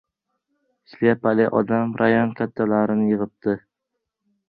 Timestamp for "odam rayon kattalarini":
1.61-3.11